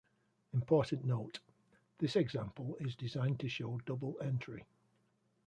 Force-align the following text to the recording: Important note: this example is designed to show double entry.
Important 0.53 1.05
note: 1.05 1.41
this 1.99 2.15
example 2.15 2.75
is 2.79 2.95
designed 2.95 3.39
to 3.41 3.47
show 3.47 3.79
double 3.85 4.17
entry. 4.19 4.65